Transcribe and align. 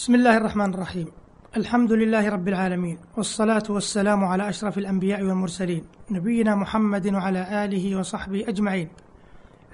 بسم 0.00 0.14
الله 0.14 0.36
الرحمن 0.36 0.74
الرحيم. 0.74 1.06
الحمد 1.56 1.92
لله 1.92 2.28
رب 2.28 2.48
العالمين 2.48 2.98
والصلاة 3.16 3.62
والسلام 3.68 4.24
على 4.24 4.48
أشرف 4.48 4.78
الأنبياء 4.78 5.22
والمرسلين 5.22 5.84
نبينا 6.10 6.54
محمد 6.54 7.14
وعلى 7.14 7.64
آله 7.64 7.98
وصحبه 7.98 8.44
أجمعين. 8.48 8.88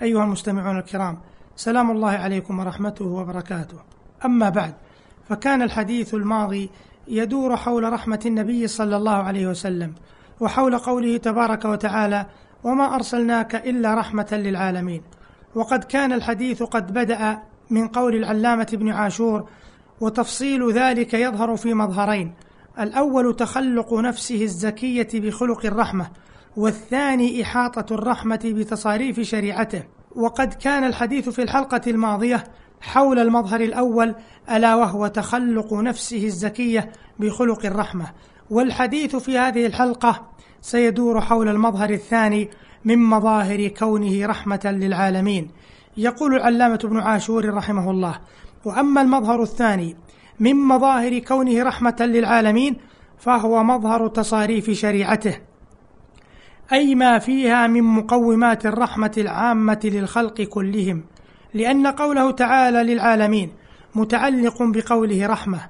أيها 0.02 0.24
المستمعون 0.24 0.78
الكرام 0.78 1.18
سلام 1.56 1.90
الله 1.90 2.10
عليكم 2.10 2.58
ورحمته 2.58 3.04
وبركاته. 3.04 3.78
أما 4.24 4.48
بعد 4.48 4.74
فكان 5.28 5.62
الحديث 5.62 6.14
الماضي 6.14 6.70
يدور 7.08 7.56
حول 7.56 7.92
رحمة 7.92 8.20
النبي 8.26 8.66
صلى 8.66 8.96
الله 8.96 9.16
عليه 9.16 9.46
وسلم 9.46 9.94
وحول 10.40 10.78
قوله 10.78 11.16
تبارك 11.16 11.64
وتعالى 11.64 12.26
وما 12.64 12.94
أرسلناك 12.94 13.54
إلا 13.54 13.94
رحمة 13.94 14.28
للعالمين 14.32 15.02
وقد 15.54 15.84
كان 15.84 16.12
الحديث 16.12 16.62
قد 16.62 16.92
بدأ 16.92 17.38
من 17.70 17.88
قول 17.88 18.14
العلامة 18.16 18.66
ابن 18.72 18.88
عاشور 18.90 19.48
وتفصيل 20.00 20.72
ذلك 20.72 21.14
يظهر 21.14 21.56
في 21.56 21.74
مظهرين. 21.74 22.34
الأول 22.80 23.36
تخلق 23.36 23.94
نفسه 23.94 24.42
الزكية 24.42 25.08
بخلق 25.14 25.66
الرحمة 25.66 26.10
والثاني 26.56 27.42
إحاطة 27.42 27.94
الرحمة 27.94 28.40
بتصاريف 28.44 29.20
شريعته. 29.20 29.82
وقد 30.16 30.54
كان 30.54 30.84
الحديث 30.84 31.28
في 31.28 31.42
الحلقة 31.42 31.80
الماضية 31.86 32.44
حول 32.80 33.18
المظهر 33.18 33.60
الأول 33.60 34.14
ألا 34.50 34.74
وهو 34.74 35.06
تخلق 35.06 35.74
نفسه 35.74 36.24
الزكية 36.24 36.92
بخلق 37.18 37.66
الرحمة. 37.66 38.06
والحديث 38.50 39.16
في 39.16 39.38
هذه 39.38 39.66
الحلقة 39.66 40.28
سيدور 40.60 41.20
حول 41.20 41.48
المظهر 41.48 41.90
الثاني 41.90 42.50
من 42.84 42.98
مظاهر 42.98 43.68
كونه 43.68 44.26
رحمة 44.26 44.60
للعالمين. 44.64 45.50
يقول 45.96 46.34
العلامة 46.34 46.78
ابن 46.84 47.00
عاشور 47.00 47.54
رحمه 47.54 47.90
الله 47.90 48.18
وأما 48.66 49.02
المظهر 49.02 49.42
الثاني 49.42 49.96
من 50.40 50.56
مظاهر 50.56 51.18
كونه 51.18 51.62
رحمة 51.62 51.96
للعالمين 52.00 52.76
فهو 53.18 53.62
مظهر 53.62 54.08
تصاريف 54.08 54.70
شريعته. 54.70 55.38
أي 56.72 56.94
ما 56.94 57.18
فيها 57.18 57.66
من 57.66 57.82
مقومات 57.82 58.66
الرحمة 58.66 59.12
العامة 59.18 59.80
للخلق 59.84 60.42
كلهم 60.42 61.04
لأن 61.54 61.86
قوله 61.86 62.30
تعالى 62.30 62.94
للعالمين 62.94 63.52
متعلق 63.94 64.62
بقوله 64.62 65.26
رحمة. 65.26 65.60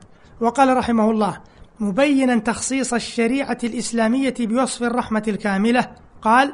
وقال 0.40 0.76
رحمه 0.76 1.10
الله 1.10 1.40
مبينا 1.80 2.38
تخصيص 2.38 2.94
الشريعة 2.94 3.58
الإسلامية 3.64 4.34
بوصف 4.40 4.82
الرحمة 4.82 5.22
الكاملة. 5.28 5.90
قال 6.22 6.52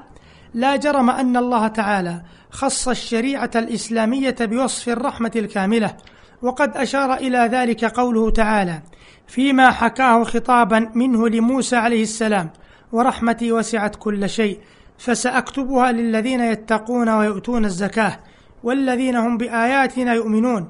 لا 0.54 0.76
جرم 0.76 1.10
أن 1.10 1.36
الله 1.36 1.68
تعالى 1.68 2.22
خص 2.50 2.88
الشريعة 2.88 3.50
الإسلامية 3.56 4.36
بوصف 4.40 4.88
الرحمة 4.88 5.32
الكاملة 5.36 5.96
وقد 6.42 6.76
أشار 6.76 7.14
إلى 7.14 7.38
ذلك 7.38 7.84
قوله 7.84 8.30
تعالى 8.30 8.82
فيما 9.26 9.70
حكاه 9.70 10.24
خطابا 10.24 10.90
منه 10.94 11.28
لموسى 11.28 11.76
عليه 11.76 12.02
السلام 12.02 12.50
ورحمتي 12.92 13.52
وسعت 13.52 13.96
كل 13.96 14.28
شيء 14.28 14.58
فسأكتبها 14.98 15.92
للذين 15.92 16.40
يتقون 16.40 17.08
ويؤتون 17.08 17.64
الزكاة 17.64 18.18
والذين 18.62 19.16
هم 19.16 19.38
بآياتنا 19.38 20.14
يؤمنون 20.14 20.68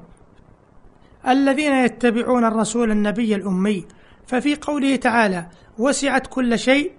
الذين 1.27 1.73
يتبعون 1.73 2.45
الرسول 2.45 2.91
النبي 2.91 3.35
الأمي. 3.35 3.85
ففي 4.27 4.55
قوله 4.55 4.95
تعالى 4.95 5.47
وسعت 5.77 6.27
كل 6.27 6.59
شيء 6.59 6.91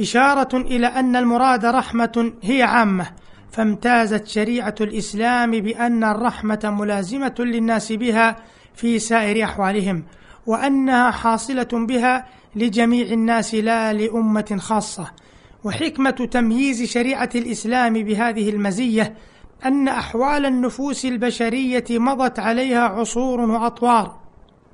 إشارة 0.00 0.56
إلى 0.56 0.86
أن 0.86 1.16
المراد 1.16 1.64
رحمة 1.64 2.32
هي 2.42 2.62
عامة 2.62 3.06
فامتازت 3.56 4.26
شريعة 4.26 4.74
الإسلام 4.80 5.50
بأن 5.50 6.04
الرحمة 6.04 6.60
ملازمة 6.64 7.34
للناس 7.38 7.92
بها 7.92 8.36
في 8.74 8.98
سائر 8.98 9.44
أحوالهم 9.44 10.04
وأنها 10.46 11.10
حاصلة 11.10 11.68
بها 11.72 12.26
لجميع 12.56 13.06
الناس 13.06 13.54
لا 13.54 13.92
لأمة 13.92 14.56
خاصة. 14.60 15.10
وحكمة 15.64 16.10
تمييز 16.10 16.82
شريعة 16.82 17.28
الإسلام 17.34 17.92
بهذه 17.92 18.50
المزية 18.50 19.14
أن 19.64 19.88
أحوال 19.88 20.46
النفوس 20.46 21.04
البشرية 21.04 21.84
مضت 21.90 22.38
عليها 22.38 22.84
عصور 22.84 23.40
وأطوار. 23.40 24.20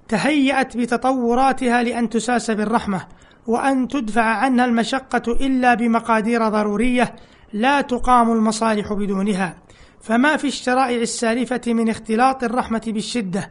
تهيأت 0.08 0.76
بتطوراتها 0.76 1.82
لأن 1.82 2.08
تساس 2.08 2.50
بالرحمة 2.50 3.06
وأن 3.46 3.88
تدفع 3.88 4.24
عنها 4.24 4.64
المشقة 4.64 5.32
إلا 5.32 5.74
بمقادير 5.74 6.48
ضرورية 6.48 7.14
لا 7.52 7.80
تقام 7.80 8.32
المصالح 8.32 8.92
بدونها 8.92 9.56
فما 10.00 10.36
في 10.36 10.46
الشرائع 10.46 10.96
السالفة 11.02 11.60
من 11.66 11.88
اختلاط 11.88 12.44
الرحمة 12.44 12.82
بالشدة 12.86 13.50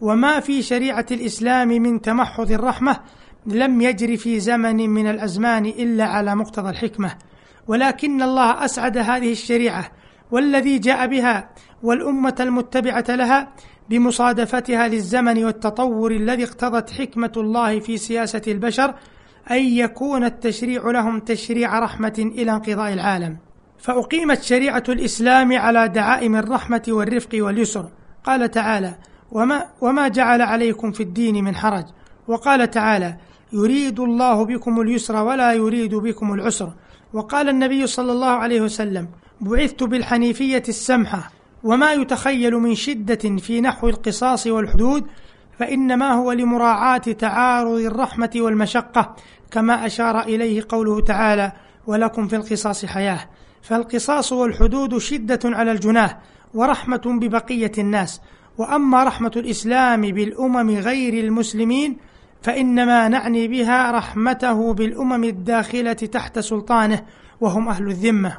وما 0.00 0.40
في 0.40 0.62
شريعة 0.62 1.06
الإسلام 1.10 1.68
من 1.68 2.00
تمحض 2.00 2.50
الرحمة 2.50 3.00
لم 3.46 3.80
يجر 3.80 4.16
في 4.16 4.40
زمن 4.40 4.90
من 4.90 5.06
الأزمان 5.06 5.66
إلا 5.66 6.04
على 6.04 6.34
مقتضى 6.34 6.70
الحكمة. 6.70 7.14
ولكن 7.66 8.22
الله 8.22 8.64
أسعد 8.64 8.98
هذه 8.98 9.32
الشريعة 9.32 9.90
والذي 10.30 10.78
جاء 10.78 11.06
بها 11.06 11.50
والأمة 11.82 12.34
المتبعة 12.40 13.04
لها 13.08 13.52
بمصادفتها 13.90 14.88
للزمن 14.88 15.44
والتطور 15.44 16.12
الذي 16.12 16.44
اقتضت 16.44 16.90
حكمة 16.90 17.32
الله 17.36 17.80
في 17.80 17.96
سياسة 17.96 18.42
البشر 18.48 18.94
أن 19.50 19.64
يكون 19.64 20.24
التشريع 20.24 20.90
لهم 20.90 21.20
تشريع 21.20 21.78
رحمة 21.78 22.14
إلى 22.18 22.50
انقضاء 22.50 22.92
العالم. 22.92 23.36
فأقيمت 23.78 24.42
شريعة 24.42 24.84
الإسلام 24.88 25.52
على 25.58 25.88
دعائم 25.88 26.36
الرحمة 26.36 26.82
والرفق 26.88 27.28
واليسر. 27.34 27.90
قال 28.24 28.50
تعالى 28.50 28.94
وما, 29.32 29.66
وما 29.80 30.08
جعل 30.08 30.42
عليكم 30.42 30.92
في 30.92 31.02
الدين 31.02 31.44
من 31.44 31.54
حرج. 31.54 31.84
وقال 32.28 32.70
تعالى 32.70 33.16
يريد 33.52 34.00
الله 34.00 34.44
بكم 34.44 34.80
اليسر 34.80 35.16
ولا 35.16 35.52
يريد 35.52 35.94
بكم 35.94 36.34
العسر. 36.34 36.72
وقال 37.12 37.48
النبي 37.48 37.86
صلى 37.86 38.12
الله 38.12 38.30
عليه 38.30 38.60
وسلم 38.60 39.08
بعثت 39.40 39.82
بالحنيفية 39.82 40.62
السمحة. 40.68 41.30
وما 41.64 41.92
يتخيل 41.92 42.54
من 42.54 42.74
شدة 42.74 43.36
في 43.38 43.60
نحو 43.60 43.88
القصاص 43.88 44.46
والحدود 44.46 45.06
فإنما 45.62 46.12
هو 46.12 46.32
لمراعاة 46.32 46.98
تعارض 46.98 47.80
الرحمة 47.80 48.30
والمشقة 48.36 49.16
كما 49.50 49.86
أشار 49.86 50.20
إليه 50.20 50.62
قوله 50.68 51.00
تعالى 51.00 51.52
ولكم 51.86 52.28
في 52.28 52.36
القصاص 52.36 52.84
حياة 52.84 53.20
فالقصاص 53.62 54.32
والحدود 54.32 54.98
شدة 54.98 55.40
على 55.44 55.72
الجناه 55.72 56.18
ورحمة 56.54 57.02
ببقية 57.06 57.72
الناس. 57.78 58.20
وأما 58.58 59.04
رحمة 59.04 59.32
الإسلام 59.36 60.00
بالأمم 60.00 60.70
غير 60.70 61.24
المسلمين 61.24 61.96
فإنما 62.42 63.08
نعني 63.08 63.48
بها 63.48 63.90
رحمته 63.90 64.74
بالأمم 64.74 65.24
الداخلة 65.24 65.92
تحت 65.92 66.38
سلطانه 66.38 67.02
وهم 67.40 67.68
أهل 67.68 67.86
الذمة. 67.86 68.38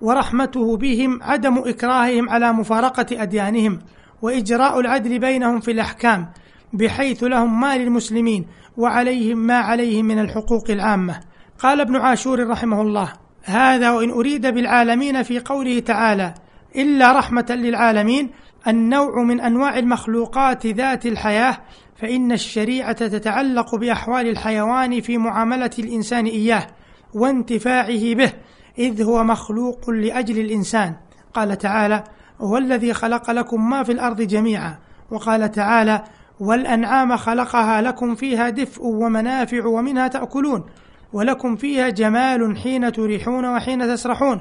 ورحمته 0.00 0.76
بهم 0.76 1.22
عدم 1.22 1.58
إكراههم 1.58 2.28
على 2.28 2.52
مفارقة 2.52 3.22
أديانهم 3.22 3.78
وإجراء 4.22 4.80
العدل 4.80 5.18
بينهم 5.18 5.60
في 5.60 5.70
الأحكام. 5.70 6.28
بحيث 6.72 7.24
لهم 7.24 7.60
ما 7.60 7.78
للمسلمين 7.78 8.46
وعليهم 8.76 9.38
ما 9.38 9.58
عليهم 9.58 10.04
من 10.04 10.18
الحقوق 10.18 10.70
العامة. 10.70 11.20
قال 11.58 11.80
ابن 11.80 11.96
عاشور 11.96 12.48
رحمه 12.48 12.82
الله 12.82 13.12
هذا 13.44 13.90
وإن 13.90 14.10
أريد 14.10 14.46
بالعالمين 14.46 15.22
في 15.22 15.38
قوله 15.38 15.78
تعالى 15.78 16.34
إلا 16.76 17.18
رحمة 17.18 17.46
للعالمين 17.50 18.30
النوع 18.68 19.22
من 19.22 19.40
أنواع 19.40 19.78
المخلوقات 19.78 20.66
ذات 20.66 21.06
الحياة 21.06 21.58
فإن 21.96 22.32
الشريعة 22.32 22.92
تتعلق 22.92 23.74
بأحوال 23.74 24.28
الحيوان 24.28 25.00
في 25.00 25.18
معاملة 25.18 25.70
الإنسان 25.78 26.26
إياه 26.26 26.66
وانتفاعه 27.14 28.14
به 28.14 28.32
إذ 28.78 29.02
هو 29.02 29.24
مخلوق 29.24 29.90
لأجل 29.90 30.38
الإنسان. 30.38 30.96
قال 31.34 31.58
تعالى 31.58 32.04
هو 32.40 32.56
الذي 32.56 32.94
خلق 32.94 33.30
لكم 33.30 33.70
ما 33.70 33.82
في 33.82 33.92
الأرض 33.92 34.22
جميعا. 34.22 34.78
وقال 35.10 35.50
تعالى 35.50 36.04
والأنعام 36.40 37.16
خلقها 37.16 37.82
لكم 37.82 38.14
فيها 38.14 38.50
دفء 38.50 38.82
ومنافع 38.84 39.66
ومنها 39.66 40.08
تأكلون 40.08 40.64
ولكم 41.12 41.56
فيها 41.56 41.88
جمال 41.88 42.58
حين 42.58 42.92
تريحون 42.92 43.46
وحين 43.46 43.88
تسرحون 43.88 44.40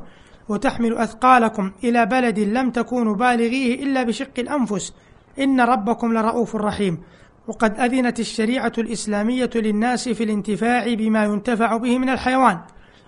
وتحمل 0.50 0.98
أثقالكم 0.98 1.72
إلى 1.84 2.06
بلد 2.06 2.40
لم 2.40 2.72
تكونوا 2.72 3.16
بالغيه 3.16 3.84
إلا 3.84 4.04
بشق 4.04 4.40
الأنفس. 4.40 4.94
إن 5.40 5.62
ربكم 5.62 6.14
لرؤوف 6.14 6.56
رحيم. 6.56 6.98
وقد 7.48 7.80
أذنت 7.80 8.20
الشريعة 8.20 8.74
الإسلامية 8.78 9.50
للناس 9.56 10.10
في 10.10 10.24
الانتفاع 10.24 10.94
بما 10.94 11.24
ينتفع 11.24 11.78
به 11.78 12.00
من 12.00 12.10
الحيوان 12.10 12.60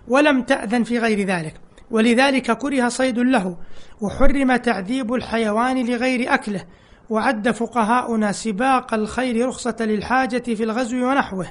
ولم 0.07 0.41
تأذن 0.41 0.83
في 0.83 0.99
غير 0.99 1.27
ذلك. 1.27 1.53
ولذلك 1.91 2.57
كره 2.57 2.89
صيد 2.89 3.19
له 3.19 3.57
وحرم 4.01 4.55
تعذيب 4.55 5.13
الحيوان 5.13 5.85
لغير 5.85 6.33
أكله. 6.33 6.63
وعد 7.09 7.51
فقهاؤنا 7.51 8.31
سباق 8.31 8.93
الخيل 8.93 9.45
رخصة 9.45 9.75
للحاجة 9.79 10.53
في 10.55 10.63
الغزو 10.63 11.09
ونحوه 11.09 11.47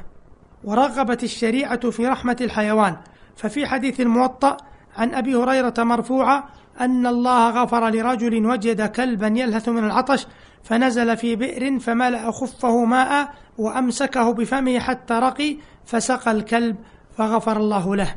ورغبت 0.64 1.24
الشريعة 1.24 1.90
في 1.90 2.06
رحمة 2.06 2.36
الحيوان. 2.40 2.96
ففي 3.36 3.66
حديث 3.66 4.00
الموطأ 4.00 4.56
عن 4.96 5.14
أبي 5.14 5.34
هريرة 5.34 5.74
مرفوعة 5.78 6.48
أن 6.80 7.06
الله 7.06 7.50
غفر 7.50 7.88
لرجل 7.88 8.46
وجد 8.46 8.82
كلبا 8.82 9.26
يلهث 9.26 9.68
من 9.68 9.84
العطش 9.84 10.26
فنزل 10.64 11.16
في 11.16 11.36
بئر 11.36 11.78
فملأ 11.78 12.30
خفه 12.30 12.84
ماء 12.84 13.34
وأمسكه 13.58 14.32
بفمه 14.32 14.78
حتى 14.78 15.14
رقي 15.14 15.56
فسقى 15.84 16.30
الكلب 16.30 16.76
فغفر 17.16 17.56
الله 17.56 17.96
له. 17.96 18.14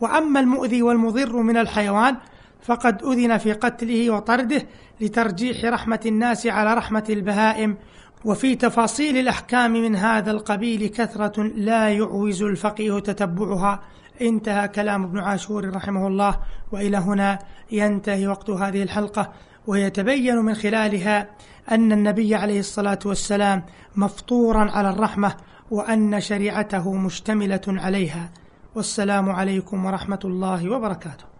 وأما 0.00 0.40
المؤذي 0.40 0.82
والمضر 0.82 1.36
من 1.36 1.56
الحيوان 1.56 2.16
فقد 2.62 3.02
أذن 3.02 3.38
في 3.38 3.52
قتله 3.52 4.10
وطرده 4.10 4.66
لترجيح 5.00 5.64
رحمة 5.64 6.00
الناس 6.06 6.46
على 6.46 6.74
رحمة 6.74 7.04
البهائم 7.10 7.76
وفي 8.24 8.54
تفاصيل 8.54 9.16
الأحكام 9.16 9.72
من 9.72 9.96
هذا 9.96 10.30
القبيل 10.30 10.86
كثرة 10.86 11.42
لا 11.42 11.88
يعوز 11.88 12.42
الفقيه 12.42 12.98
تتبعها. 12.98 13.80
انتهى 14.22 14.68
كلام 14.68 15.04
ابن 15.04 15.18
عاشور 15.18 15.74
رحمه 15.74 16.06
الله 16.06 16.40
وإلى 16.72 16.96
هنا 16.96 17.38
ينتهي 17.72 18.26
وقت 18.26 18.50
هذه 18.50 18.82
الحلقة. 18.82 19.32
ويتبين 19.66 20.36
من 20.36 20.54
خلالها 20.54 21.28
أن 21.70 21.92
النبي 21.92 22.34
عليه 22.34 22.60
الصلاة 22.60 22.98
والسلام 23.06 23.62
مفطورا 23.96 24.70
على 24.70 24.90
الرحمة 24.90 25.34
وأن 25.70 26.20
شريعته 26.20 26.94
مشتملة 26.94 27.60
عليها. 27.68 28.30
والسلام 28.74 29.30
عليكم 29.30 29.84
ورحمة 29.84 30.20
الله 30.24 30.70
وبركاته. 30.70 31.35